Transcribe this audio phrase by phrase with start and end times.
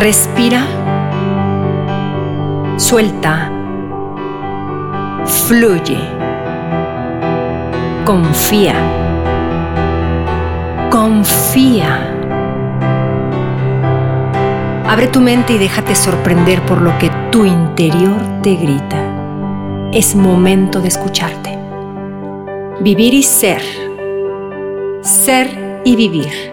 [0.00, 0.66] Respira,
[2.78, 3.52] suelta,
[5.26, 5.98] fluye,
[8.06, 8.76] confía,
[10.88, 12.16] confía.
[14.88, 19.90] Abre tu mente y déjate sorprender por lo que tu interior te grita.
[19.92, 21.58] Es momento de escucharte.
[22.80, 23.60] Vivir y ser.
[25.02, 26.49] Ser y vivir.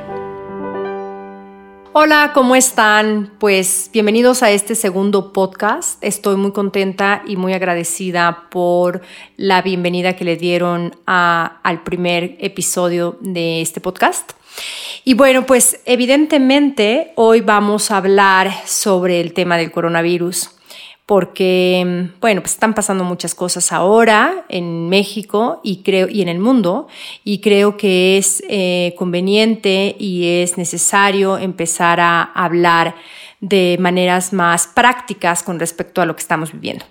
[2.00, 3.32] Hola, ¿cómo están?
[3.40, 5.98] Pues bienvenidos a este segundo podcast.
[6.04, 9.02] Estoy muy contenta y muy agradecida por
[9.36, 14.34] la bienvenida que le dieron al primer episodio de este podcast.
[15.06, 20.52] Y bueno, pues evidentemente hoy vamos a hablar sobre el tema del coronavirus
[21.08, 26.38] porque, bueno, pues están pasando muchas cosas ahora en México y, creo, y en el
[26.38, 26.90] mundo,
[27.24, 32.96] y creo que es eh, conveniente y es necesario empezar a hablar
[33.40, 36.84] de maneras más prácticas con respecto a lo que estamos viviendo.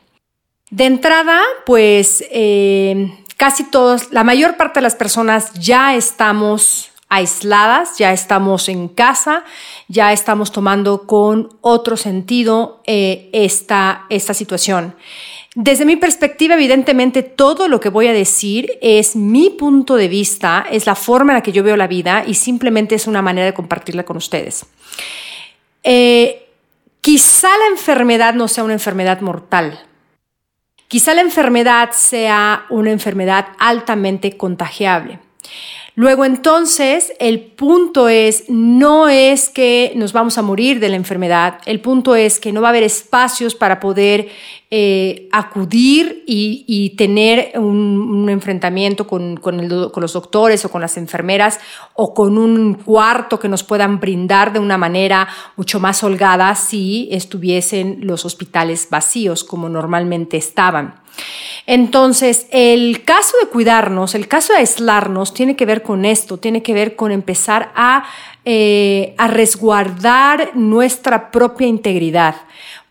[0.71, 7.99] De entrada, pues eh, casi todos, la mayor parte de las personas ya estamos aisladas,
[7.99, 9.45] ya estamos en casa,
[9.89, 14.95] ya estamos tomando con otro sentido eh, esta, esta situación.
[15.55, 20.67] Desde mi perspectiva, evidentemente, todo lo que voy a decir es mi punto de vista,
[20.71, 23.47] es la forma en la que yo veo la vida y simplemente es una manera
[23.47, 24.67] de compartirla con ustedes.
[25.83, 26.47] Eh,
[27.01, 29.81] quizá la enfermedad no sea una enfermedad mortal.
[30.89, 35.21] Quizá la enfermedad sea una enfermedad altamente contagiable.
[35.99, 41.61] Luego entonces el punto es, no es que nos vamos a morir de la enfermedad,
[41.65, 44.29] el punto es que no va a haber espacios para poder
[44.71, 51.61] eh, acudir y, tener un, enfrentamiento con, con, los doctores o con las enfermeras
[51.95, 57.09] o con un cuarto que nos puedan brindar de una manera mucho más holgada si
[57.11, 61.06] estuviesen los hospitales vacíos como normalmente estaban.
[61.67, 66.63] Entonces, el caso de cuidarnos, el caso de aislarnos, tiene que ver con esto, tiene
[66.63, 68.05] que ver con empezar a,
[68.45, 72.37] eh, resguardar nuestra propia integridad,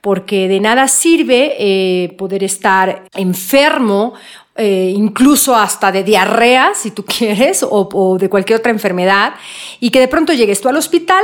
[0.01, 4.13] porque de nada sirve eh, poder estar enfermo
[4.57, 9.35] eh, incluso hasta de diarrea, si tú quieres, o, o, de cualquier otra enfermedad,
[9.79, 11.23] y que de pronto llegues tú al hospital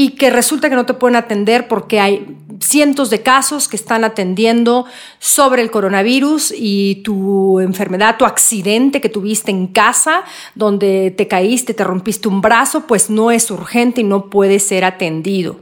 [0.00, 4.04] y que resulta que no te pueden atender porque hay cientos de casos que están
[4.04, 4.86] atendiendo
[5.18, 10.22] sobre el coronavirus y tu enfermedad, tu accidente que tuviste en casa,
[10.54, 14.84] donde te caíste, te rompiste un brazo, pues no es urgente y no puede ser
[14.84, 15.58] atendido.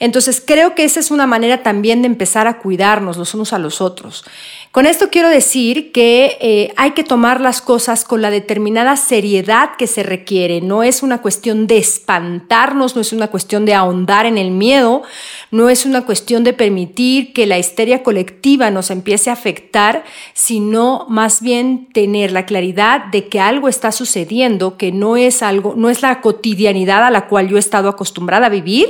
[0.00, 3.58] Entonces creo que esa es una manera también de empezar a cuidarnos los unos a
[3.58, 4.22] los otros.
[4.72, 9.76] Con esto quiero decir que eh, hay que tomar las cosas con la determinada seriedad
[9.76, 10.62] que se requiere.
[10.62, 15.02] No es una cuestión de espantarnos, no es una cuestión de ahondar en el miedo,
[15.50, 21.04] no es una cuestión de permitir que la histeria colectiva nos empiece a afectar, sino
[21.10, 25.90] más bien tener la claridad de que algo está sucediendo, que no es algo, no
[25.90, 28.88] es la cotidianidad a la cual yo he estado acostumbrada a vivir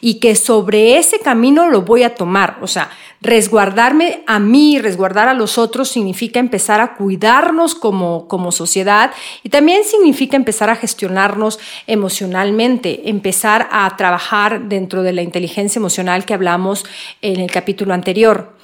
[0.00, 2.58] y que sobre ese camino lo voy a tomar.
[2.60, 8.52] O sea, resguardarme a mí, resguardar a los otros significa empezar a cuidarnos como, como
[8.52, 9.12] sociedad
[9.42, 16.24] y también significa empezar a gestionarnos emocionalmente, empezar a trabajar dentro de la inteligencia emocional
[16.24, 16.84] que hablamos
[17.22, 18.54] en el capítulo anterior.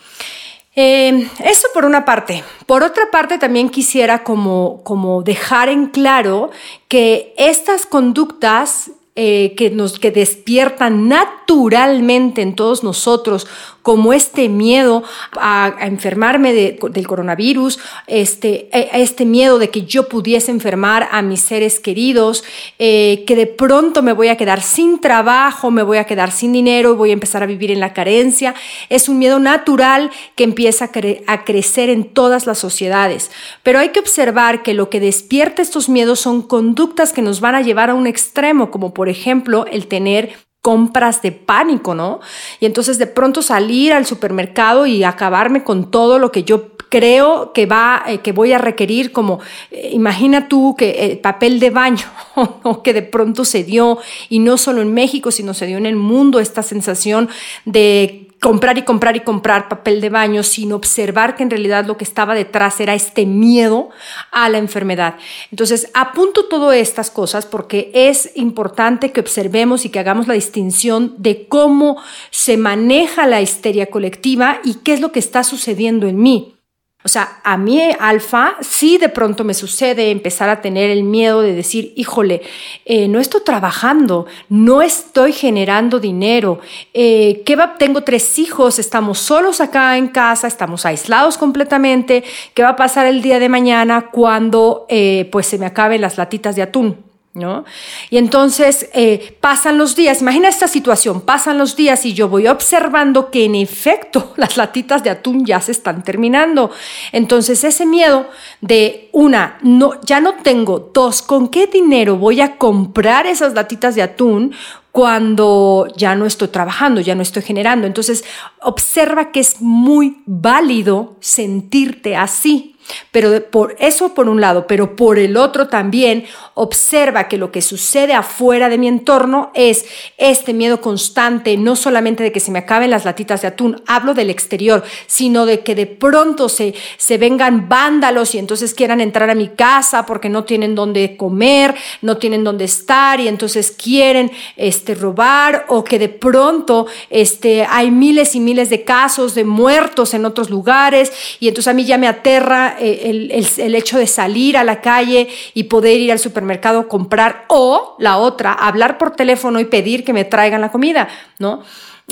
[0.74, 2.42] Eh, eso por una parte.
[2.66, 6.50] Por otra parte, también quisiera como, como dejar en claro
[6.88, 13.46] que estas conductas eh, que nos que despiertan naturalmente en todos nosotros
[13.82, 15.02] como este miedo
[15.36, 21.40] a, enfermarme del coronavirus, este, e, este miedo de que yo pudiese enfermar a mis
[21.40, 22.44] seres queridos,
[22.78, 26.52] eh, que de pronto me voy a quedar sin trabajo, me voy a quedar sin
[26.52, 28.54] dinero, voy a empezar a vivir en la carencia.
[28.88, 33.30] Es un miedo natural que empieza a, a crecer en todas las sociedades.
[33.62, 37.54] Pero hay que observar que lo que despierta estos miedos son conductas que nos van
[37.54, 42.20] a llevar a un extremo, como por ejemplo el tener compras de pánico, ¿no?
[42.60, 47.54] Y entonces de pronto salir al supermercado y acabarme con todo lo que yo creo
[47.54, 51.70] que va, eh, que voy a requerir, como eh, imagina tú que el papel de
[51.70, 52.04] baño,
[52.84, 53.98] que de pronto se dio,
[54.28, 57.30] y no solo en México, sino se dio en el mundo esta sensación
[57.64, 61.96] de comprar y comprar y comprar papel de baño sin observar que en realidad lo
[61.96, 63.90] que estaba detrás era este miedo
[64.32, 65.14] a la enfermedad.
[65.52, 71.14] Entonces, apunto todas estas cosas porque es importante que observemos y que hagamos la distinción
[71.18, 76.20] de cómo se maneja la histeria colectiva y qué es lo que está sucediendo en
[76.20, 76.56] mí.
[77.04, 81.42] O sea, a mí alfa sí de pronto me sucede empezar a tener el miedo
[81.42, 82.42] de decir, híjole,
[82.84, 86.60] eh, no estoy trabajando, no estoy generando dinero,
[86.94, 87.76] eh, ¿qué va?
[87.76, 92.22] tengo tres hijos, estamos solos acá en casa, estamos aislados completamente,
[92.54, 96.18] ¿qué va a pasar el día de mañana cuando eh, pues se me acaben las
[96.18, 97.11] latitas de atún?
[97.34, 97.64] ¿No?
[98.10, 102.46] Y entonces eh, pasan los días, imagina esta situación, pasan los días y yo voy
[102.46, 106.70] observando que en efecto las latitas de atún ya se están terminando.
[107.10, 108.28] Entonces ese miedo
[108.60, 113.94] de una, no, ya no tengo, dos, ¿con qué dinero voy a comprar esas latitas
[113.94, 114.54] de atún?
[114.92, 117.86] cuando ya no estoy trabajando, ya no estoy generando.
[117.86, 118.24] Entonces,
[118.60, 122.71] observa que es muy válido sentirte así.
[123.10, 126.24] Pero por eso por un lado, pero por el otro también
[126.54, 129.84] observa que lo que sucede afuera de mi entorno es
[130.18, 134.14] este miedo constante, no solamente de que se me acaben las latitas de atún, hablo
[134.14, 139.30] del exterior, sino de que de pronto se, se vengan vándalos y entonces quieran entrar
[139.30, 144.30] a mi casa porque no tienen dónde comer, no tienen dónde estar y entonces quieren
[144.56, 150.14] este, robar o que de pronto este, hay miles y miles de casos de muertos
[150.14, 154.56] en otros lugares y entonces a mí ya me aterra eh, el, hecho de salir
[154.56, 159.60] a la calle y poder ir al supermercado comprar o la otra, hablar por teléfono
[159.60, 161.08] y pedir que me traigan la comida,
[161.38, 161.62] ¿no?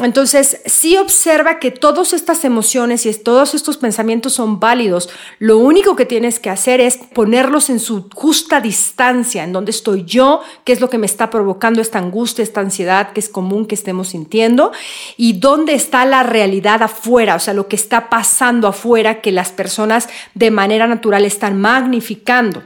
[0.05, 5.11] Entonces, sí observa que todas estas emociones y todos estos pensamientos son válidos.
[5.39, 10.05] Lo único que tienes que hacer es ponerlos en su justa distancia, en donde estoy
[10.05, 13.67] yo, qué es lo que me está provocando esta angustia, esta ansiedad que es común
[13.67, 14.73] que estemos sintiendo,
[15.17, 19.53] y dónde está la realidad afuera, o sea, lo que está pasando afuera que las
[19.53, 22.63] personas de manera natural están magnificando.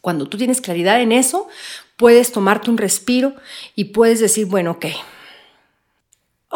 [0.00, 1.48] Cuando tú tienes claridad en eso,
[1.96, 3.34] puedes tomarte un respiro
[3.74, 4.86] y puedes decir, bueno, ok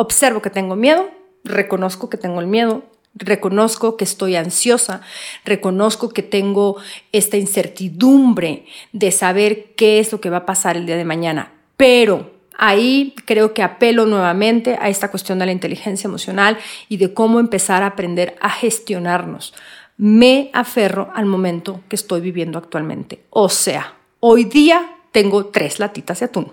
[0.01, 1.11] Observo que tengo miedo,
[1.43, 2.85] reconozco que tengo el miedo,
[3.15, 5.01] reconozco que estoy ansiosa,
[5.45, 6.77] reconozco que tengo
[7.11, 11.51] esta incertidumbre de saber qué es lo que va a pasar el día de mañana,
[11.77, 16.59] pero ahí creo que apelo nuevamente a esta cuestión de la inteligencia emocional
[16.89, 19.53] y de cómo empezar a aprender a gestionarnos.
[19.97, 23.25] Me aferro al momento que estoy viviendo actualmente.
[23.31, 26.53] O sea, hoy día tengo tres latitas de atún.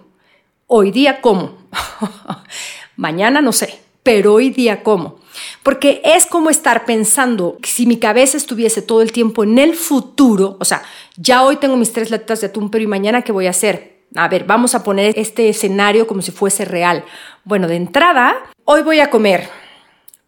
[0.65, 1.59] Hoy día como.
[2.95, 5.19] Mañana no sé, pero hoy día cómo.
[5.63, 10.57] Porque es como estar pensando, si mi cabeza estuviese todo el tiempo en el futuro,
[10.59, 10.83] o sea,
[11.17, 13.95] ya hoy tengo mis tres latitas de atún, pero ¿y mañana qué voy a hacer?
[14.15, 17.03] A ver, vamos a poner este escenario como si fuese real.
[17.43, 19.49] Bueno, de entrada, hoy voy a comer,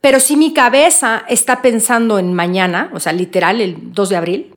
[0.01, 4.55] pero si mi cabeza está pensando en mañana, o sea, literal, el 2 de abril,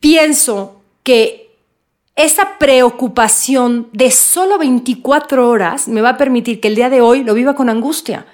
[0.00, 1.41] pienso que
[2.22, 7.24] esa preocupación de solo 24 horas me va a permitir que el día de hoy
[7.24, 8.26] lo viva con angustia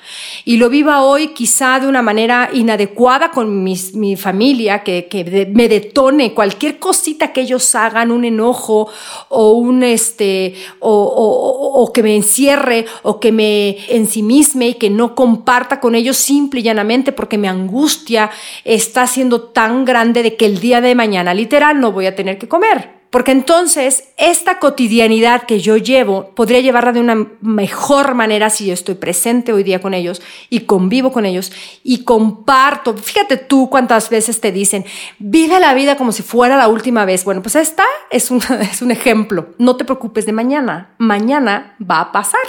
[0.45, 6.35] y lo viva hoy quizá de una manera inadecuada con mi familia, que, me detone
[6.35, 8.89] cualquier cosita que ellos hagan, un enojo
[9.31, 15.81] o un este, o, que me encierre o que me ensimisme y que no comparta
[15.81, 18.31] con ellos simple y llanamente porque mi angustia
[18.65, 22.39] está siendo tan grande de que el día de mañana literal no voy a tener
[22.39, 22.98] que comer.
[23.11, 28.75] Porque entonces esta cotidianidad que yo llevo podría llevarla de una mejor manera si yo
[28.75, 30.21] estoy presente hoy día con ellos
[30.51, 31.51] y convivo con ellos
[31.83, 32.95] y comparto.
[32.95, 34.85] Fíjate tú cuántas veces te dicen,
[35.19, 37.25] vive la vida como si fuera la última vez.
[37.25, 39.55] Bueno, pues esta es un, es un ejemplo.
[39.57, 40.95] No te preocupes de mañana.
[40.99, 42.41] Mañana va a pasar.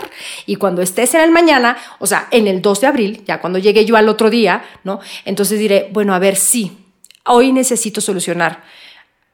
[0.46, 3.60] Y cuando estés en el mañana, o sea, en el 2 de abril, ya cuando
[3.60, 5.00] llegue yo al otro día, ¿no?
[5.24, 6.78] Entonces diré, bueno, a ver, sí,
[7.24, 8.62] hoy necesito solucionar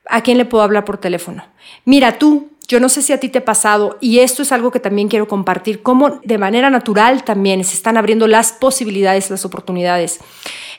[0.10, 1.46] ¿A quién le puedo hablar por teléfono?
[1.84, 4.72] Mira tú, yo no sé si a ti te ha pasado y esto es algo
[4.72, 9.46] que también quiero compartir, cómo de manera natural también se están abriendo las posibilidades, las
[9.46, 10.20] oportunidades.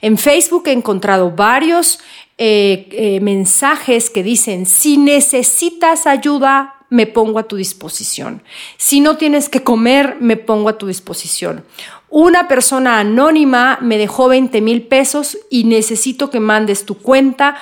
[0.02, 2.00] En Facebook he encontrado varios
[2.38, 8.42] eh, eh, mensajes que dicen, si necesitas ayuda, me pongo a tu disposición.
[8.76, 11.64] Si no tienes que comer, me pongo a tu disposición.
[12.09, 17.56] Una persona anónima me dejó 20 mil pesos y necesito que mandes tu cuenta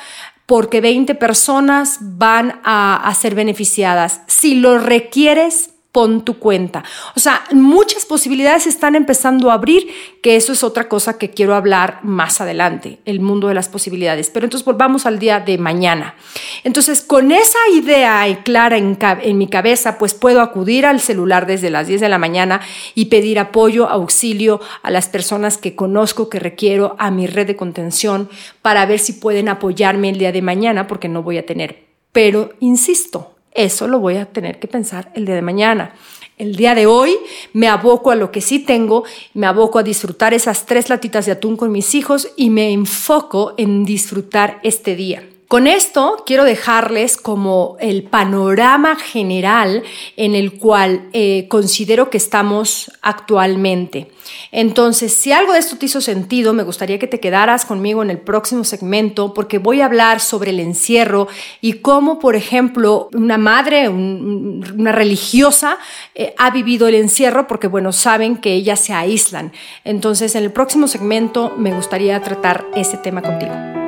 [0.47, 4.21] porque 20 personas van a, ser beneficiadas.
[4.27, 6.83] Si lo requieres, pon tu cuenta.
[7.15, 9.87] O sea, muchas posibilidades están empezando a abrir,
[10.23, 14.29] que eso es otra cosa que quiero hablar más adelante, el mundo de las posibilidades.
[14.29, 16.17] Pero entonces volvamos al día de mañana.
[16.65, 21.71] Entonces, con esa idea clara en, en mi cabeza, pues puedo acudir al celular desde
[21.71, 22.61] las 10 de la mañana
[22.97, 27.55] y pedir apoyo, auxilio a las personas que conozco, que requiero, a mi red de
[27.55, 28.29] contención,
[28.63, 31.85] para ver si pueden apoyarme el día de mañana, porque no voy a tener.
[32.11, 35.95] Pero, insisto, Eso lo voy a tener que pensar el día de mañana.
[36.37, 37.17] El día de hoy
[37.53, 41.33] me aboco a lo que sí tengo, me aboco a disfrutar esas tres latitas de
[41.33, 45.23] atún con mis hijos y me enfoco en disfrutar este día.
[45.55, 49.85] Con esto quiero dejarles como el panorama general
[50.17, 54.11] en el cual eh, considero que estamos actualmente.
[54.51, 58.11] Entonces, si algo de esto te hizo sentido, me gustaría que te quedaras conmigo en
[58.11, 61.29] el próximo segmento porque voy a hablar sobre el encierro
[61.61, 65.79] y cómo, por ejemplo, una madre, una religiosa,
[66.17, 69.53] eh, ha vivido el encierro porque, bueno, saben que ellas se aíslan.
[69.85, 73.84] Entonces, en el próximo segmento me gustaría tratar ese tema contigo.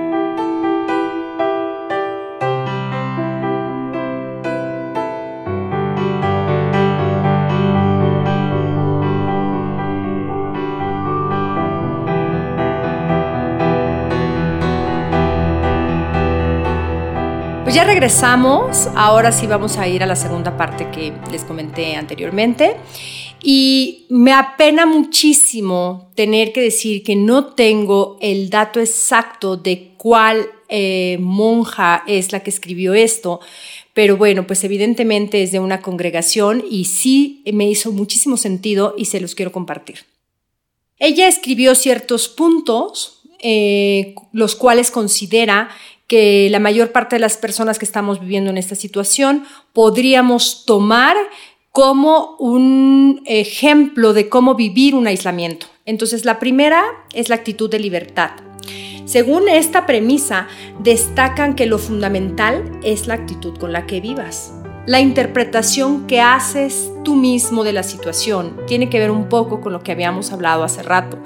[17.76, 22.75] Ya regresamos, ahora sí vamos a ir a la segunda parte que les comenté anteriormente.
[23.42, 30.49] Y me apena muchísimo tener que decir que no tengo el dato exacto de cuál
[30.71, 33.40] eh, monja es la que escribió esto,
[33.92, 39.04] pero bueno, pues evidentemente es de una congregación y sí me hizo muchísimo sentido y
[39.04, 40.06] se los quiero compartir.
[40.99, 45.68] Ella escribió ciertos puntos, eh, los cuales considera
[46.06, 51.16] que la mayor parte de las personas que estamos viviendo en esta situación podríamos tomar
[51.72, 55.66] como un ejemplo de cómo vivir un aislamiento.
[55.84, 56.82] Entonces, la primera
[57.12, 58.30] es la actitud de libertad.
[59.04, 60.48] Según esta premisa,
[60.80, 64.55] destacan que lo fundamental es la actitud con la que vivas.
[64.87, 69.73] La interpretación que haces tú mismo de la situación tiene que ver un poco con
[69.73, 71.19] lo que habíamos hablado hace rato.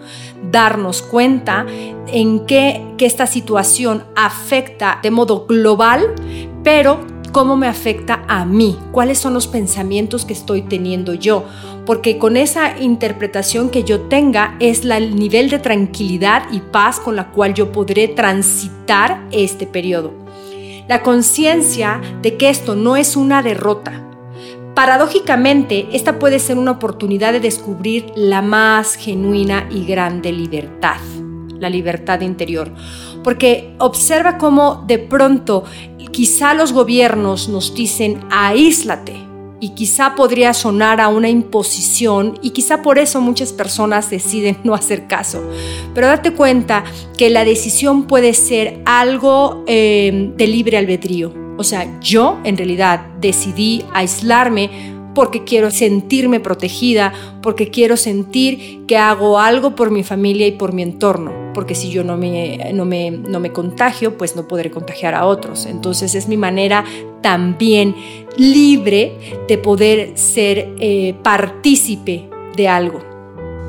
[0.51, 1.67] Darnos cuenta
[2.07, 6.07] en qué que esta situación afecta de modo global,
[6.65, 7.01] pero
[7.33, 11.45] cómo me afecta a mí, cuáles son los pensamientos que estoy teniendo yo,
[11.85, 17.15] porque con esa interpretación que yo tenga es el nivel de tranquilidad y paz con
[17.15, 20.30] la cual yo podré transitar este periodo
[20.91, 24.05] la conciencia de que esto no es una derrota.
[24.75, 30.99] Paradójicamente, esta puede ser una oportunidad de descubrir la más genuina y grande libertad,
[31.61, 32.73] la libertad interior.
[33.23, 35.63] Porque observa cómo de pronto
[36.11, 39.30] quizá los gobiernos nos dicen aíslate,
[39.61, 44.75] y quizá podría sonar a una imposición y quizá por eso muchas personas deciden no
[44.75, 45.43] hacer caso.
[45.95, 46.85] Pero date cuenta
[47.17, 51.33] que la decisión puede ser algo eh, de libre albedrío.
[51.59, 57.13] O sea, yo en realidad decidí aislarme porque quiero sentirme protegida,
[57.43, 61.91] porque quiero sentir que hago algo por mi familia y por mi entorno, porque si
[61.91, 65.67] yo no me, no me, no me contagio, pues no podré contagiar a otros.
[65.67, 66.85] Entonces es mi manera
[67.23, 67.95] también
[68.37, 69.13] libre
[69.49, 73.01] de poder ser eh, partícipe de algo.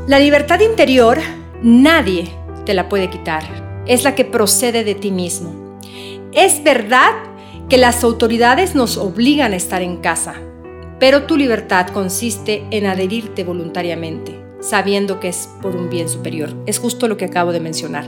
[0.07, 1.19] La libertad interior
[1.61, 2.25] nadie
[2.65, 3.43] te la puede quitar,
[3.87, 5.79] es la que procede de ti mismo.
[6.33, 7.11] Es verdad
[7.69, 10.35] que las autoridades nos obligan a estar en casa,
[11.01, 16.55] pero tu libertad consiste en adherirte voluntariamente, sabiendo que es por un bien superior.
[16.67, 18.05] Es justo lo que acabo de mencionar.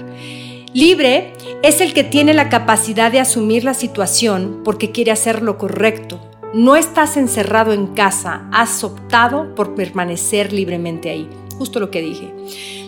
[0.75, 1.33] Libre
[1.63, 6.21] es el que tiene la capacidad de asumir la situación porque quiere hacer lo correcto.
[6.53, 11.27] No estás encerrado en casa, has optado por permanecer libremente ahí.
[11.57, 12.33] Justo lo que dije.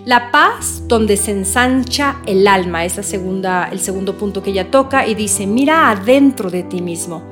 [0.05, 5.07] La paz donde se ensancha el alma, es segunda, el segundo punto que ella toca
[5.07, 7.24] y dice, mira adentro de ti mismo.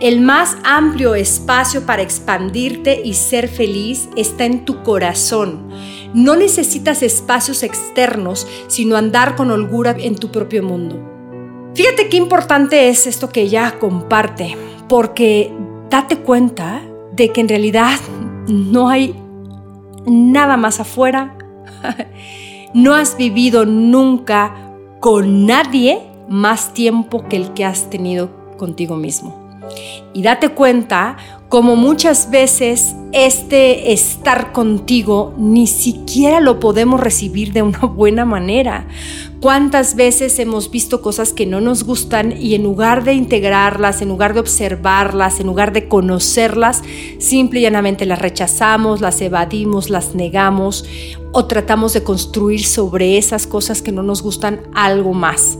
[0.00, 5.68] El más amplio espacio para expandirte y ser feliz está en tu corazón.
[6.12, 11.02] No necesitas espacios externos, sino andar con holgura en tu propio mundo.
[11.74, 14.54] Fíjate qué importante es esto que ella comparte,
[14.86, 15.50] porque
[15.88, 17.98] date cuenta de que en realidad
[18.48, 19.14] no hay
[20.06, 21.36] nada más afuera
[22.74, 24.54] no has vivido nunca
[25.00, 29.37] con nadie más tiempo que el que has tenido contigo mismo.
[30.12, 31.16] Y date cuenta
[31.48, 38.86] como muchas veces este estar contigo ni siquiera lo podemos recibir de una buena manera.
[39.40, 44.08] ¿Cuántas veces hemos visto cosas que no nos gustan y en lugar de integrarlas, en
[44.08, 46.82] lugar de observarlas, en lugar de conocerlas,
[47.18, 50.84] simple y llanamente las rechazamos, las evadimos, las negamos
[51.32, 55.56] o tratamos de construir sobre esas cosas que no nos gustan algo más?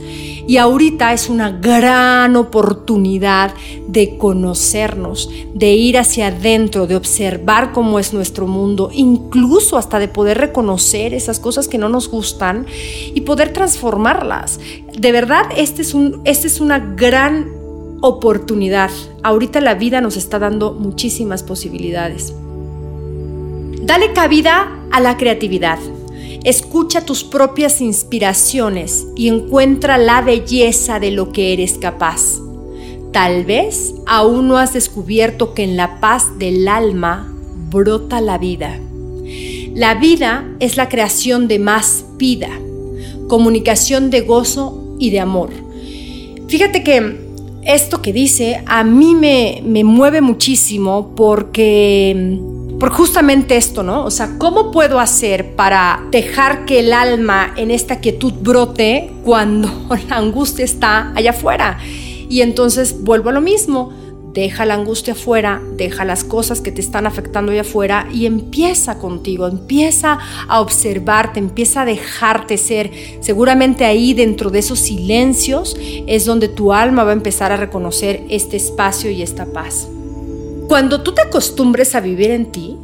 [0.49, 3.53] Y ahorita es una gran oportunidad
[3.87, 10.09] de conocernos, de ir hacia adentro, de observar cómo es nuestro mundo, incluso hasta de
[10.09, 12.65] poder reconocer esas cosas que no nos gustan
[13.15, 14.59] y poder transformarlas.
[14.99, 17.53] De verdad, este es, un, este es una gran
[18.01, 18.91] oportunidad.
[19.23, 22.33] Ahorita la vida nos está dando muchísimas posibilidades.
[23.83, 25.79] Dale cabida a la creatividad.
[26.45, 32.41] Escucha tus propias inspiraciones y encuentra la belleza de lo que eres capaz.
[33.13, 37.33] Tal vez aún no has descubierto que en la paz del alma
[37.71, 38.79] brota la vida.
[39.75, 42.51] La vida es la creación de más vida,
[43.29, 45.51] comunicación de gozo y de amor.
[46.49, 47.28] Fíjate que
[47.63, 52.39] esto que dice a mí me, me mueve muchísimo porque
[52.79, 54.05] por justamente esto, ¿no?
[54.05, 59.69] O sea, ¿cómo puedo hacer para dejar que el alma en esta quietud brote cuando
[60.09, 61.79] la angustia está allá afuera?
[62.29, 63.93] Y entonces vuelvo a lo mismo.
[64.39, 69.01] Deja la angustia afuera, deja las cosas que te están afectando allá afuera y empieza
[69.01, 72.93] contigo, empieza a observarte, empieza a dejarte ser.
[73.19, 75.77] Seguramente ahí dentro de esos silencios
[76.07, 79.89] es donde tu alma va a empezar a reconocer este espacio y esta paz.
[80.69, 82.77] Cuando tú te acostumbres a vivir en ti,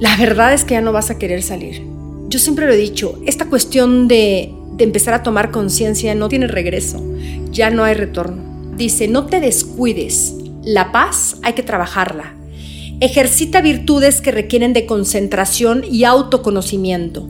[0.00, 1.82] la verdad es que ya no vas a querer salir.
[2.28, 7.02] Yo siempre lo he dicho, esta cuestión de, empezar a tomar conciencia no tiene regreso,
[7.50, 8.42] ya no hay retorno.
[8.76, 12.34] Dice, no te descuides, la paz hay que trabajarla.
[13.00, 17.28] Ejercita virtudes que requieren de concentración y autoconocimiento.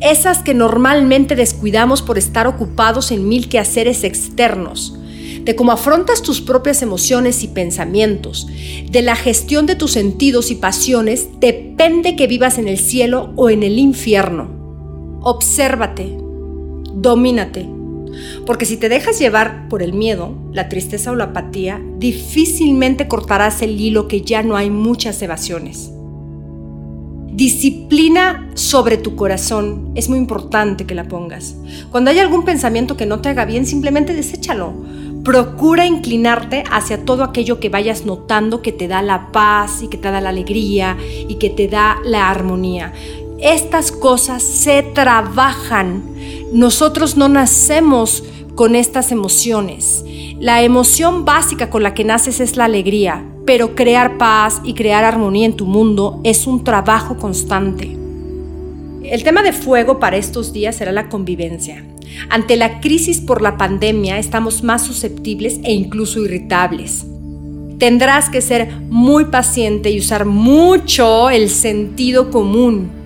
[0.00, 4.98] Esas que normalmente descuidamos por estar ocupados en mil quehaceres externos
[5.44, 8.46] de cómo afrontas tus propias emociones y pensamientos,
[8.90, 13.50] de la gestión de tus sentidos y pasiones, depende que vivas en el cielo o
[13.50, 15.18] en el infierno.
[15.22, 16.16] Obsérvate,
[16.94, 17.68] domínate,
[18.46, 23.62] porque si te dejas llevar por el miedo, la tristeza o la apatía, difícilmente cortarás
[23.62, 25.90] el hilo que ya no hay muchas evasiones.
[27.32, 31.56] Disciplina sobre tu corazón es muy importante que la pongas.
[31.90, 34.74] Cuando hay algún pensamiento que no te haga bien, simplemente deséchalo.
[35.24, 39.96] Procura inclinarte hacia todo aquello que vayas notando que te da la paz y que
[39.96, 42.92] te da la alegría y que te da la armonía.
[43.42, 46.04] Estas cosas se trabajan.
[46.52, 48.22] Nosotros no nacemos
[48.54, 50.04] con estas emociones.
[50.38, 55.04] La emoción básica con la que naces es la alegría, pero crear paz y crear
[55.04, 57.96] armonía en tu mundo es un trabajo constante.
[59.02, 61.84] El tema de fuego para estos días será la convivencia.
[62.30, 67.06] Ante la crisis por la pandemia estamos más susceptibles e incluso irritables.
[67.78, 73.01] Tendrás que ser muy paciente y usar mucho el sentido común.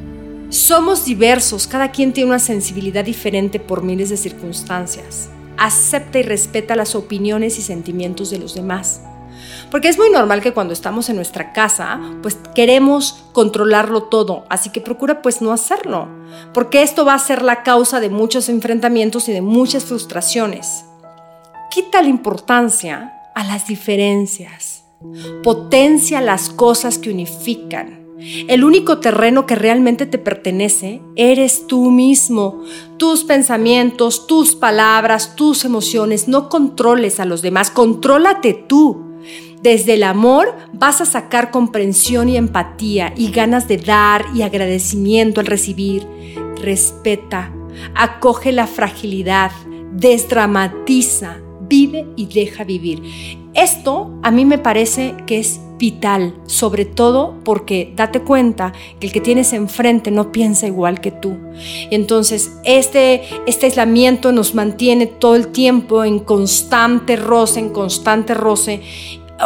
[0.49, 5.29] Somos diversos, cada quien tiene una sensibilidad diferente por miles de circunstancias.
[5.59, 9.01] Acepta y respeta las opiniones y sentimientos de los demás.
[9.73, 14.71] Porque es muy normal que cuando estamos en nuestra casa, pues queremos controlarlo todo, así
[14.71, 16.09] que procura pues no hacerlo,
[16.55, 20.85] porque esto va a ser la causa de muchos enfrentamientos y de muchas frustraciones.
[21.71, 24.85] Quita la importancia a las diferencias,
[25.43, 28.06] potencia las cosas que unifican.
[28.19, 32.63] El único terreno que realmente te pertenece eres tú mismo.
[32.97, 36.27] Tus pensamientos, tus palabras, tus emociones.
[36.27, 39.05] No controles a los demás, contrólate tú.
[39.63, 45.41] Desde el amor vas a sacar comprensión y empatía y ganas de dar y agradecimiento
[45.41, 46.07] al recibir.
[46.63, 47.53] Respeta,
[47.95, 49.51] acoge la fragilidad,
[49.93, 53.03] desdramatiza, vive y deja vivir.
[53.57, 59.13] Esto a mí me parece que es vital, sobre todo porque date cuenta que el
[59.13, 61.39] que tienes enfrente no piensa igual que tú.
[61.91, 68.83] Entonces, este, este aislamiento nos mantiene todo el tiempo en constante roce, en constante roce,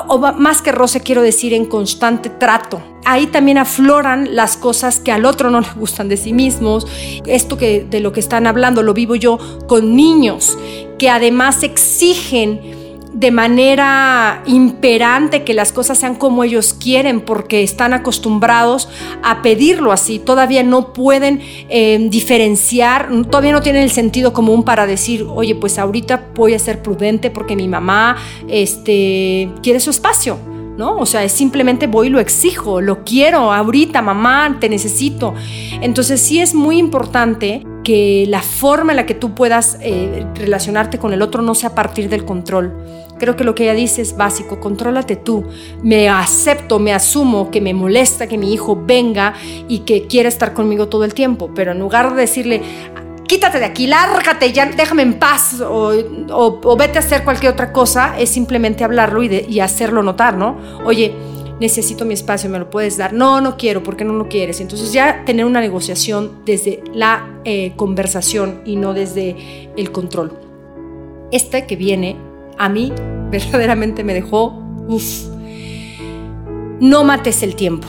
[0.08, 2.80] o más que roce quiero decir en constante trato.
[3.04, 6.86] Ahí también afloran las cosas que al otro no le gustan de sí mismos.
[7.26, 10.58] Esto que de lo que están hablando lo vivo yo con niños
[10.98, 12.79] que además exigen
[13.12, 18.88] de manera imperante que las cosas sean como ellos quieren porque están acostumbrados
[19.22, 20.18] a pedirlo así.
[20.18, 25.78] Todavía no pueden eh, diferenciar, todavía no tienen el sentido común para decir, oye, pues
[25.78, 28.16] ahorita voy a ser prudente porque mi mamá
[28.48, 30.38] este, quiere su espacio.
[30.78, 30.96] ¿No?
[30.96, 35.34] O sea, simplemente voy y lo exijo, lo quiero ahorita, mamá, te necesito.
[35.82, 40.98] Entonces sí es muy importante que la forma en la que tú puedas eh, relacionarte
[40.98, 42.72] con el otro no sea a partir del control.
[43.18, 45.44] Creo que lo que ella dice es básico, contrólate tú.
[45.82, 49.34] Me acepto, me asumo que me molesta que mi hijo venga
[49.68, 52.62] y que quiera estar conmigo todo el tiempo, pero en lugar de decirle,
[53.26, 58.18] quítate de aquí, lárgate, ya déjame en paz o, vete a hacer cualquier otra cosa,
[58.18, 60.56] es simplemente hablarlo y, y hacerlo notar, ¿no?
[60.84, 61.14] Oye,
[61.60, 63.12] necesito mi espacio, me lo puedes dar.
[63.12, 64.60] No, no quiero, ¿por qué no lo quieres?
[64.60, 70.32] Entonces ya tener una negociación desde la eh, conversación y no desde el control.
[71.30, 72.16] Este que viene
[72.58, 72.92] a mí
[73.30, 75.28] verdaderamente me dejó, uff,
[76.80, 77.86] no mates el tiempo.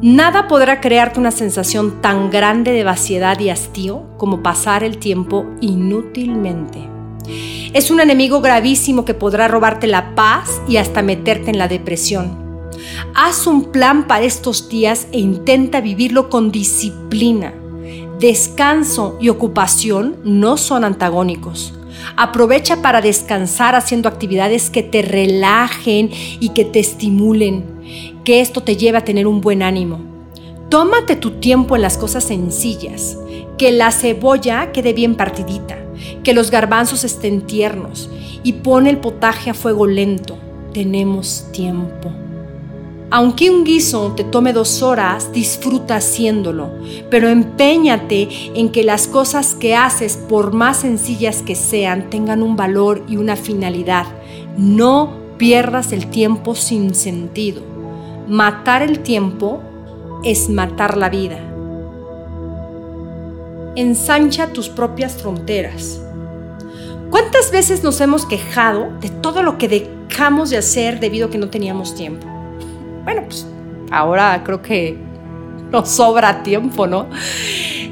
[0.00, 5.46] Nada podrá crearte una sensación tan grande de vaciedad y hastío como pasar el tiempo
[5.60, 6.88] inútilmente.
[7.72, 12.41] Es un enemigo gravísimo que podrá robarte la paz y hasta meterte en la depresión.
[13.14, 17.54] Haz un plan para estos días e intenta vivirlo con disciplina.
[18.18, 21.74] Descanso y ocupación no son antagónicos.
[22.16, 28.76] Aprovecha para descansar haciendo actividades que te relajen y que te estimulen, que esto te
[28.76, 30.00] lleve a tener un buen ánimo.
[30.68, 33.18] Tómate tu tiempo en las cosas sencillas,
[33.58, 35.78] que la cebolla quede bien partidita,
[36.24, 38.08] que los garbanzos estén tiernos
[38.42, 40.38] y pone el potaje a fuego lento.
[40.72, 42.10] Tenemos tiempo.
[43.14, 46.70] Aunque un guiso te tome dos horas, disfruta haciéndolo,
[47.10, 52.56] pero empeñate en que las cosas que haces, por más sencillas que sean, tengan un
[52.56, 54.06] valor y una finalidad.
[54.56, 57.60] No pierdas el tiempo sin sentido.
[58.28, 59.60] Matar el tiempo
[60.24, 61.36] es matar la vida.
[63.76, 66.00] Ensancha tus propias fronteras.
[67.10, 69.68] ¿Cuántas veces nos hemos quejado de todo lo que
[70.08, 72.31] dejamos de hacer debido a que no teníamos tiempo?
[73.04, 73.46] Bueno, pues
[73.90, 74.96] ahora creo que
[75.70, 77.08] nos sobra tiempo, ¿no?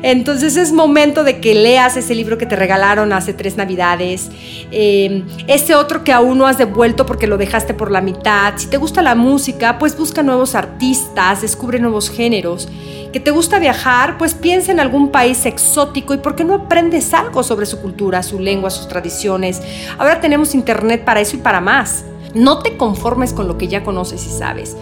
[0.03, 4.31] Entonces es momento de que leas ese libro que te regalaron hace tres navidades,
[4.71, 8.55] eh, ese otro que aún no has devuelto porque lo dejaste por la mitad.
[8.57, 12.69] Si te gusta la música, pues busca nuevos artistas, descubre nuevos géneros.
[13.13, 17.13] Que te gusta viajar, pues piensa en algún país exótico y por qué no aprendes
[17.13, 19.61] algo sobre su cultura, su lengua, sus tradiciones.
[19.99, 22.05] Ahora tenemos internet para eso y para más.
[22.35, 24.77] No te conformes con lo que ya conoces y sabes.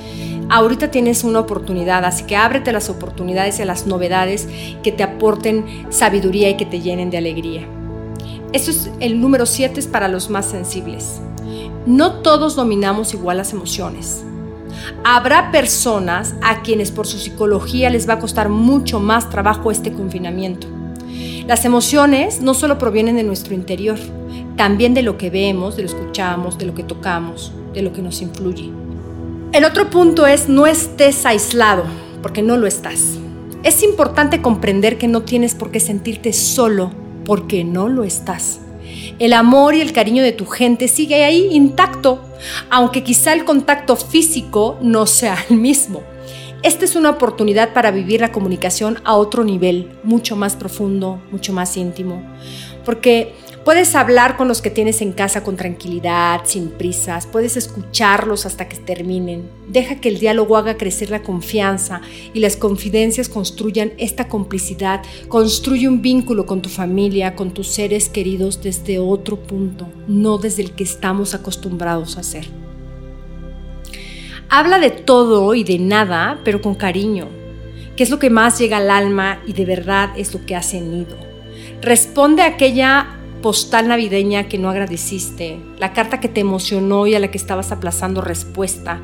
[0.50, 4.48] Ahorita tienes una oportunidad, así que ábrete las oportunidades y las novedades
[4.82, 7.66] que te aporten sabiduría y que te llenen de alegría.
[8.52, 11.20] Esto es el número 7 es para los más sensibles.
[11.84, 14.24] No todos dominamos igual las emociones.
[15.04, 19.92] Habrá personas a quienes por su psicología les va a costar mucho más trabajo este
[19.92, 20.66] confinamiento.
[21.46, 23.98] Las emociones no solo provienen de nuestro interior,
[24.58, 27.94] también de lo que vemos, de lo que escuchamos, de lo que tocamos, de lo
[27.94, 28.70] que nos influye.
[29.52, 31.84] El otro punto es no estés aislado,
[32.22, 33.16] porque no lo estás.
[33.62, 36.90] Es importante comprender que no tienes por qué sentirte solo,
[37.24, 38.60] porque no lo estás.
[39.18, 42.20] El amor y el cariño de tu gente sigue ahí intacto,
[42.68, 46.02] aunque quizá el contacto físico no sea el mismo.
[46.64, 51.52] Esta es una oportunidad para vivir la comunicación a otro nivel, mucho más profundo, mucho
[51.52, 52.22] más íntimo,
[52.84, 53.34] porque
[53.68, 58.66] puedes hablar con los que tienes en casa con tranquilidad, sin prisas, puedes escucharlos hasta
[58.66, 59.46] que terminen.
[59.68, 62.00] Deja que el diálogo haga crecer la confianza
[62.32, 65.02] y las confidencias construyan esta complicidad.
[65.28, 70.62] Construye un vínculo con tu familia, con tus seres queridos desde otro punto, no desde
[70.62, 72.48] el que estamos acostumbrados a hacer.
[74.48, 77.28] Habla de todo y de nada, pero con cariño,
[77.96, 80.80] que es lo que más llega al alma y de verdad es lo que hace
[80.80, 81.18] nido.
[81.82, 87.20] Responde a aquella postal navideña que no agradeciste, la carta que te emocionó y a
[87.20, 89.00] la que estabas aplazando respuesta,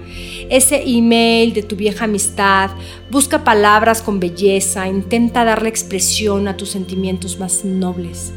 [0.51, 2.71] ese email de tu vieja amistad,
[3.11, 8.33] busca palabras con belleza, intenta darle expresión a tus sentimientos más nobles,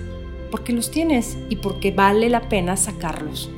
[0.51, 3.49] porque los tienes y porque vale la pena sacarlos.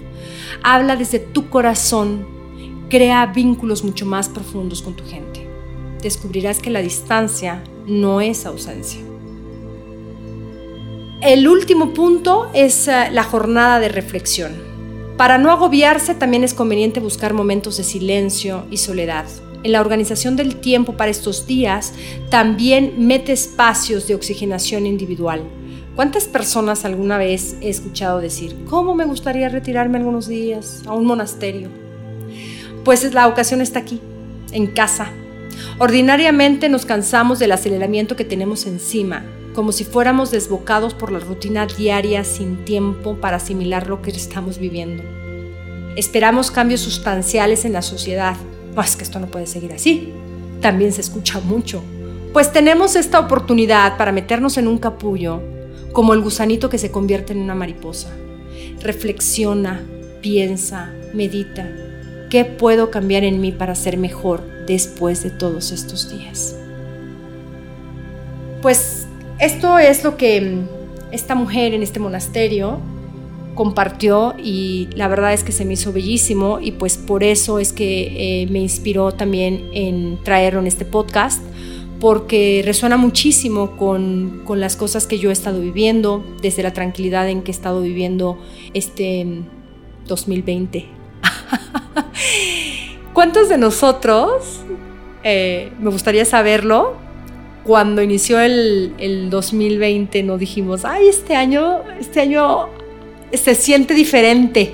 [0.64, 2.40] Habla desde tu corazón
[2.90, 5.48] Crea vínculos mucho más profundos con tu gente.
[6.02, 9.09] Descubrirás que la distancia no es ausencia.
[11.22, 14.54] El último punto es eh, la jornada de reflexión.
[15.18, 19.26] Para no agobiarse también es conveniente buscar momentos de silencio y soledad.
[19.64, 21.94] En la organización del tiempo para estos días
[22.30, 25.44] también mete espacios de oxigenación individual.
[25.96, 31.06] ¿Cuántas personas alguna vez he escuchado decir, ¿cómo me gustaría retirarme algunos días a un
[31.06, 31.70] monasterio?
[32.84, 34.02] pues la ocasión está aquí,
[34.52, 35.12] en casa.
[35.78, 41.66] Ordinariamente nos cansamos del aceleramiento que tenemos encima, como si fuéramos desbocados por la rutina
[41.66, 45.04] diaria sin tiempo para asimilar lo que estamos viviendo.
[45.96, 48.36] Esperamos cambios sustanciales en la sociedad.
[48.76, 50.14] No, es que esto no puede seguir así.
[50.62, 51.84] También se escucha mucho.
[52.32, 55.42] Pues tenemos esta oportunidad para meternos en un capullo,
[55.92, 58.16] como el gusanito que se convierte en una mariposa.
[58.82, 59.84] Reflexiona,
[60.22, 61.68] piensa, medita
[62.30, 66.56] ¿Qué puedo cambiar en mí para ser mejor después de todos estos días?
[68.62, 68.99] Pues
[69.40, 70.68] esto es lo que mm,
[71.12, 72.80] esta mujer en este monasterio
[73.56, 77.74] compartió y la verdad es que se me hizo bellísimo y pues por eso es
[77.74, 81.42] que eh, me inspiró también en traerlo en este podcast
[82.00, 87.28] porque resuena muchísimo con, con, las cosas que yo he estado viviendo, desde la tranquilidad
[87.28, 88.40] en que he estado viviendo
[88.74, 89.28] este
[90.08, 90.86] 2020.
[93.14, 94.62] ¿Cuántos de nosotros,
[95.24, 96.96] eh, me gustaría saberlo,
[97.70, 102.68] cuando inició el, el 2020 no dijimos, ay, este año, este año
[103.32, 104.74] se siente diferente.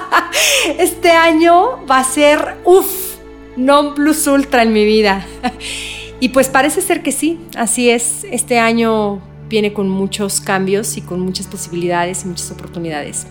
[0.78, 3.18] este año va a ser, uff,
[3.58, 5.26] non plus ultra en mi vida.
[6.18, 8.24] y pues parece ser que sí, así es.
[8.30, 13.26] Este año viene con muchos cambios y con muchas posibilidades y muchas oportunidades.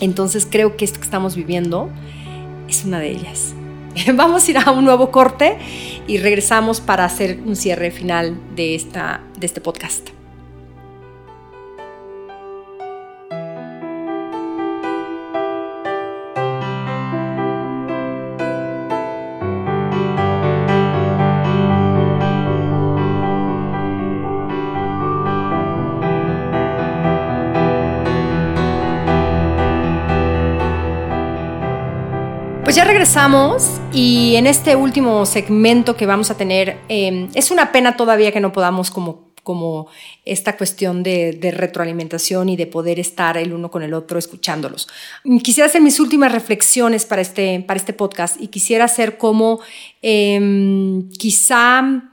[0.00, 1.90] Entonces creo que esto que estamos viviendo
[2.70, 3.54] es una de ellas.
[4.14, 5.58] Vamos a ir a un nuevo corte
[6.06, 10.10] y regresamos para hacer un cierre final de, esta, de este podcast.
[32.74, 37.70] Pues ya regresamos y en este último segmento que vamos a tener, em, es una
[37.70, 39.86] pena todavía que no podamos como como
[40.24, 44.88] esta cuestión de, retroalimentación y de poder estar el uno con el otro escuchándolos.
[45.44, 49.60] Quisiera hacer mis últimas reflexiones para este, para este podcast y quisiera hacer como
[50.02, 52.10] em, quizá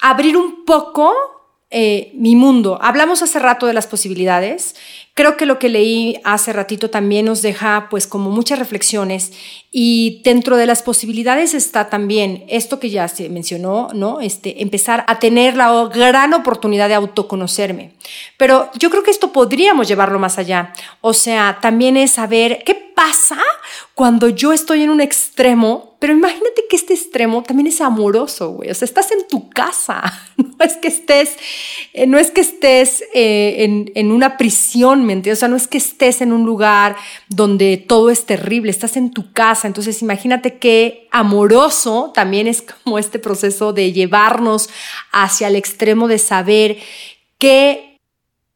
[0.00, 1.14] abrir un poco
[1.70, 2.78] eh, mi mundo.
[2.80, 4.74] Hablamos hace rato de las posibilidades.
[5.18, 9.32] Creo que lo que leí hace ratito también nos deja pues como muchas reflexiones
[9.72, 14.20] y dentro de las posibilidades está también esto que ya se mencionó, ¿no?
[14.20, 17.94] Este, empezar a tener la gran oportunidad de autoconocerme.
[18.36, 20.72] Pero yo creo que esto podríamos llevarlo más allá.
[21.00, 23.38] O sea, también es saber qué pasa
[23.94, 28.70] cuando yo estoy en un extremo, pero imagínate que este extremo también es amoroso, güey.
[28.70, 30.02] O sea, estás en tu casa,
[30.36, 31.36] no es que estés,
[31.92, 35.38] eh, no es que estés eh, en, en, una prisión, ¿me entiendes?
[35.38, 36.96] O sea, no es que estés en un lugar
[37.28, 42.98] donde todo es terrible, estás en tu casa entonces imagínate qué amoroso también es como
[42.98, 44.68] este proceso de llevarnos
[45.12, 46.78] hacia el extremo de saber
[47.38, 47.98] que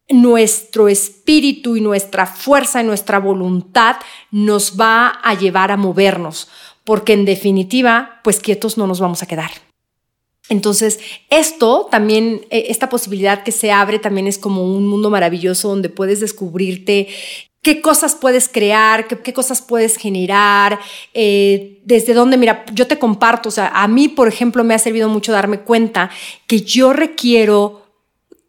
[0.09, 3.97] nuestro espíritu y nuestra fuerza y nuestra voluntad
[4.31, 6.49] nos va a llevar a movernos,
[6.85, 9.51] porque en definitiva, pues quietos no nos vamos a quedar.
[10.49, 10.99] Entonces,
[11.31, 15.89] esto también, e, esta posibilidad que se abre también es como un mundo maravilloso donde
[15.89, 17.09] puedes descubrirte
[17.63, 20.81] qué cosas puedes crear, qué, cosas puedes generar,
[21.15, 24.79] eh, desde dónde, mira, yo te comparto, o sea, a mí, por ejemplo, me ha
[24.81, 26.11] servido mucho darme cuenta
[26.49, 27.82] que yo requiero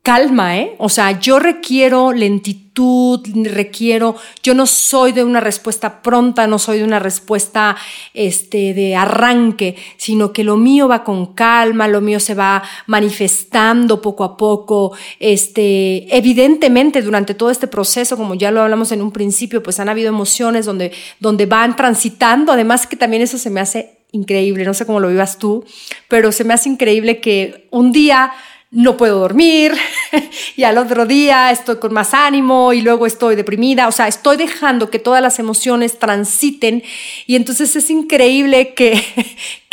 [0.03, 0.75] calma, ¿eh?
[0.79, 6.79] O sea, yo requiero lentitud, requiero, yo no soy de una respuesta pronta, no soy
[6.79, 7.77] de una respuesta
[8.13, 14.01] este, de arranque, sino que lo mío va con calma, lo mío se va manifestando
[14.01, 14.91] poco a poco.
[15.21, 19.87] Este, evidentemente, durante todo este proceso, como ya lo hablamos en un principio, pues han
[19.87, 24.73] habido emociones donde, donde van transitando, además que también eso se me hace increíble, no
[24.73, 25.63] sé cómo lo vivas tú,
[26.09, 28.31] pero se me hace increíble que un día
[28.73, 29.73] no puedo dormir
[30.55, 33.87] y al otro día estoy con más ánimo y luego estoy deprimida.
[33.87, 36.83] O sea, estoy dejando que todas las emociones transiten
[37.27, 39.01] y entonces es increíble que,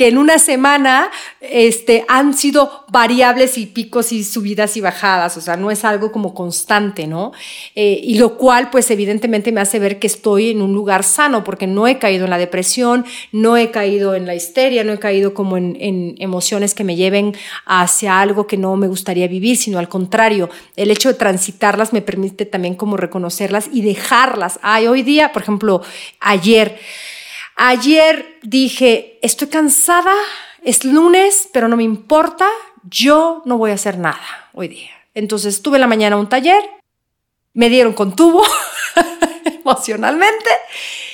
[0.00, 1.10] que en una semana
[1.42, 5.36] este, han sido variables y picos y subidas y bajadas.
[5.36, 7.32] O sea, no es algo como constante, ¿no?
[7.74, 11.44] Eh, y lo cual pues evidentemente me hace ver que estoy en un lugar sano
[11.44, 14.98] porque no he caído en la depresión, no he caído en la histeria, no he
[14.98, 17.36] caído como en, en emociones que me lleven
[17.66, 22.00] hacia algo que no me gustaría vivir, sino al contrario, el hecho de transitarlas me
[22.00, 24.58] permite también como reconocerlas y dejarlas.
[24.62, 25.82] Ay, hoy día, por ejemplo,
[26.20, 26.78] ayer,
[27.60, 30.14] ayer dije, estoy cansada,
[30.64, 32.48] es lunes, pero no me importa,
[32.88, 34.90] yo no voy a hacer nada hoy día.
[35.12, 36.62] Entonces tuve la mañana un taller,
[37.52, 38.42] me dieron con tubo
[39.44, 40.48] emocionalmente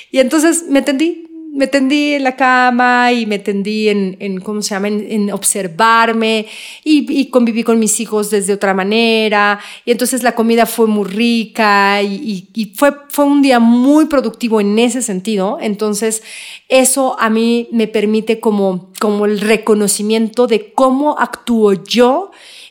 [0.09, 1.26] y entonces me tendí,
[1.57, 6.45] me tendí en la cama y me tendí en, ¿cómo se llama?, en, observarme
[6.83, 9.59] y, conviví con mis hijos desde otra manera.
[9.83, 14.77] Y entonces la comida fue muy rica y, fue, fue un día muy productivo en
[14.77, 15.57] ese sentido.
[15.59, 16.21] Entonces
[16.69, 22.29] eso a mí me permite como, como el reconocimiento de cómo actúo yo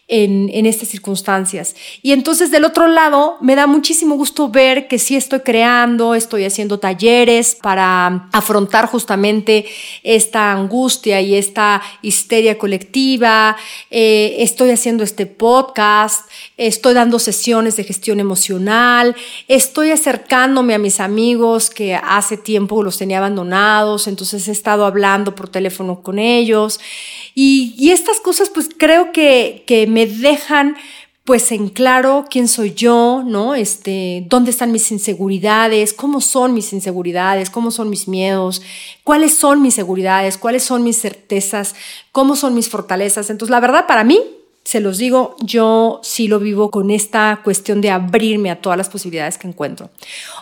[0.09, 1.75] en, estas circunstancias.
[2.03, 6.45] Y entonces del otro lado me da muchísimo gusto ver que sí estoy creando, estoy
[6.45, 9.67] haciendo talleres para afrontar justamente
[10.05, 13.57] esta angustia y esta histeria colectiva,
[13.91, 19.17] eh, estoy haciendo este podcast, estoy dando sesiones de gestión emocional,
[19.49, 25.35] estoy acercándome a mis amigos que hace tiempo los tenía abandonados, entonces he estado hablando
[25.35, 26.79] por teléfono con ellos.
[27.35, 30.77] Y, estas cosas pues creo que, que me dejan
[31.25, 33.55] pues en claro quién soy yo, ¿no?
[33.55, 38.61] Este, dónde están mis inseguridades, cómo son mis inseguridades, cómo son mis miedos,
[39.05, 41.75] cuáles son mis seguridades, cuáles son mis certezas,
[42.13, 43.31] cómo son mis fortalezas.
[43.31, 44.21] Entonces, la verdad para mí
[44.67, 48.89] se los digo, yo sí lo vivo con esta cuestión de abrirme a todas las
[48.89, 49.91] posibilidades que encuentro.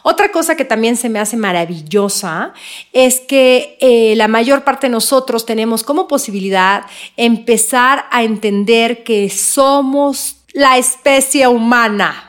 [0.02, 2.54] Otra cosa que también se me hace maravillosa
[2.94, 6.86] es que eh, la mayor parte de nosotros tenemos como posibilidad
[7.18, 12.26] empezar a entender que somos la especie humana.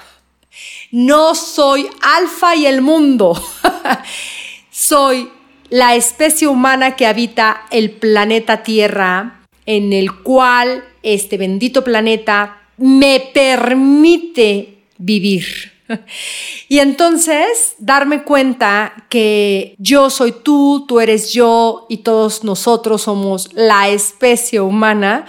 [0.92, 3.42] No soy alfa y el mundo.
[4.70, 5.32] soy
[5.70, 13.32] la especie humana que habita el planeta Tierra en el cual este bendito planeta me
[13.34, 15.46] permite vivir.
[16.68, 23.54] Y entonces darme cuenta que yo soy tú, tú eres yo y todos nosotros somos
[23.54, 25.28] la especie humana,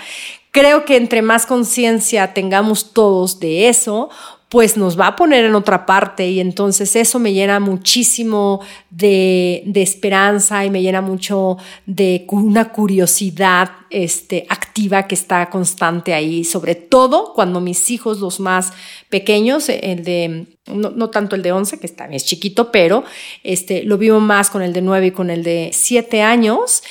[0.50, 4.08] creo que entre más conciencia tengamos todos de eso,
[4.48, 9.64] pues nos va a poner en otra parte y entonces eso me llena muchísimo de,
[9.74, 16.76] esperanza y me llena mucho de una curiosidad este, activa que está constante ahí, sobre
[16.76, 18.72] todo cuando mis hijos, los más
[19.08, 23.02] pequeños, el de, no, tanto el de 11, que también es chiquito, pero
[23.42, 26.84] este, lo vivo más con el de 9 y con el de 7 años.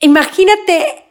[0.00, 1.04] Imagínate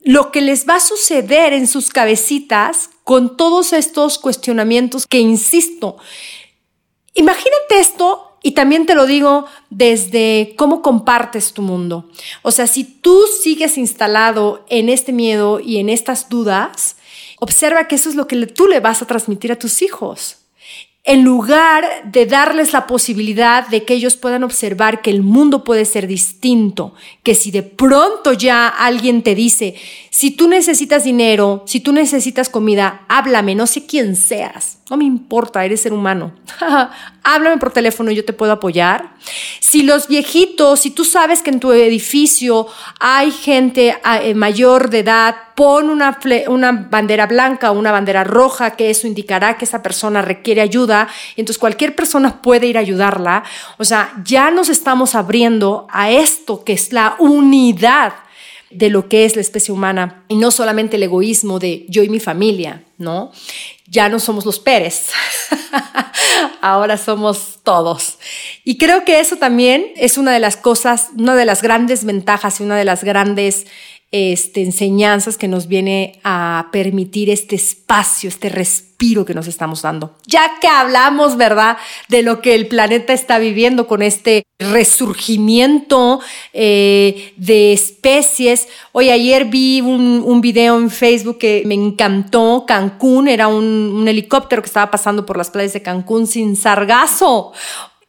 [0.00, 5.98] lo que les va a suceder en sus cabecitas con todos estos cuestionamientos que, insisto,
[7.14, 12.10] imagínate esto y también te lo digo desde cómo compartes tu mundo.
[12.42, 16.96] O sea, si tú sigues instalado en este miedo y en estas dudas,
[17.40, 20.43] observa que eso es lo que tú le vas a transmitir a tus hijos
[21.06, 25.84] en lugar de darles la posibilidad de que ellos puedan observar que el mundo puede
[25.84, 29.74] ser distinto, que si de pronto ya alguien te dice,
[30.08, 35.04] si tú necesitas dinero, si tú necesitas comida, háblame, no sé quién seas, no me
[35.04, 36.32] importa, eres ser humano.
[37.22, 39.14] Háblame por teléfono y yo te puedo apoyar.
[39.58, 42.66] Si los viejitos, si tú sabes que en tu edificio
[43.00, 46.18] hay gente eh, mayor de edad, pon una,
[46.48, 51.08] una bandera blanca o una bandera roja, que eso indicará que esa persona requiere ayuda.
[51.34, 53.42] Y entonces cualquier persona puede ir a ayudarla.
[53.78, 58.12] O sea, ya nos estamos abriendo a esto que es la unidad
[58.74, 62.08] de lo que es la especie humana y no solamente el egoísmo de yo y
[62.08, 63.30] mi familia, ¿no?
[63.86, 65.08] Ya no somos los Pérez,
[66.62, 68.18] ahora somos todos.
[68.64, 72.60] Y creo que eso también es una de las cosas, una de las grandes ventajas
[72.60, 73.66] y una de las grandes
[74.16, 80.14] este, enseñanzas que nos viene a permitir este espacio, este respiro que nos estamos dando.
[80.24, 86.20] Ya que hablamos, ¿verdad?, de lo que el planeta está viviendo con este resurgimiento
[86.52, 88.68] eh, de especies.
[88.92, 92.66] Hoy ayer vi un, video en Facebook que me encantó.
[92.68, 97.52] Cancún era un, un helicóptero que estaba pasando por las playas de Cancún sin sargazo.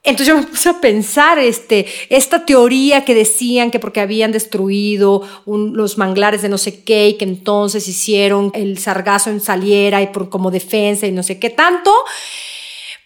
[0.06, 5.24] Entonces yo me puse a pensar este, esta teoría que decían que porque habían destruido
[5.46, 10.08] los manglares de no sé qué y que entonces hicieron el sargazo en saliera y
[10.08, 11.92] por, como defensa y no sé qué tanto,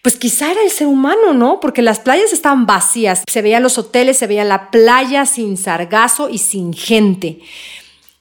[0.02, 1.58] pues quizá era el ser humano, ¿no?
[1.58, 6.28] Porque las playas estaban vacías, se veían los hoteles, se veía la playa sin sargazo
[6.28, 7.40] y sin gente.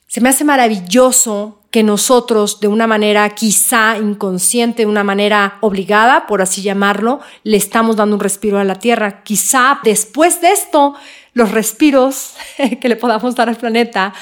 [0.07, 6.25] Se me hace maravilloso que nosotros de una manera quizá inconsciente, de una manera obligada,
[6.25, 9.23] por así llamarlo, le estamos dando un respiro a la Tierra.
[9.23, 10.95] Quizá después de esto,
[11.33, 12.33] los respiros
[12.81, 14.13] que le podamos dar al planeta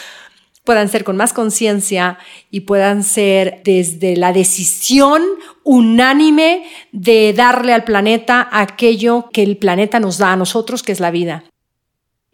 [0.66, 2.20] puedan ser con más conciencia
[2.52, 5.24] y puedan ser desde la decisión
[5.64, 11.00] unánime de darle al planeta aquello que el planeta nos da a nosotros, que es
[11.00, 11.46] la vida.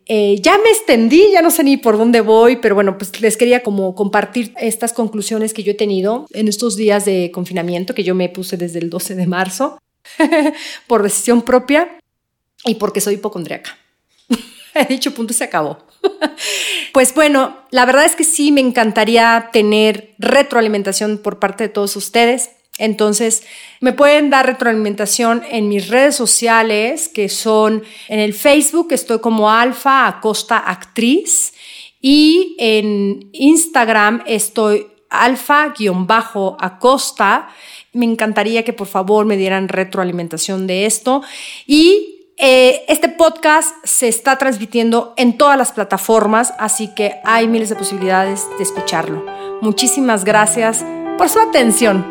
[0.05, 3.37] Eh, ya me extendí, ya no sé ni por dónde voy, pero bueno, pues les
[3.37, 8.03] quería como compartir estas conclusiones que yo he tenido en estos días de confinamiento que
[8.03, 9.79] yo me puse desde el 12 de marzo
[10.87, 11.99] por decisión propia
[12.65, 13.77] y porque soy hipocondriaca.
[14.73, 15.77] He dicho punto se acabó.
[16.93, 21.95] pues bueno, la verdad es que sí me encantaría tener retroalimentación por parte de todos
[21.95, 22.49] ustedes.
[22.79, 23.43] Entonces,
[23.81, 29.51] me pueden dar retroalimentación en mis redes sociales, que son en el Facebook, estoy como
[29.51, 31.53] Alfa Acosta Actriz,
[32.01, 37.49] y en Instagram estoy alfa-acosta.
[37.93, 41.21] Me encantaría que por favor me dieran retroalimentación de esto.
[41.67, 47.69] Y eh, este podcast se está transmitiendo en todas las plataformas, así que hay miles
[47.69, 49.23] de posibilidades de escucharlo.
[49.61, 50.83] Muchísimas gracias
[51.17, 52.05] por su atención.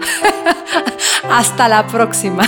[1.30, 2.44] Hasta la próxima.